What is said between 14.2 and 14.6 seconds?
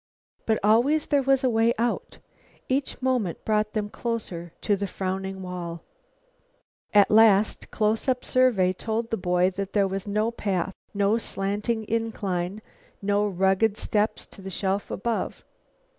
to the